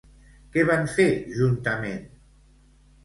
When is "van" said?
0.69-0.89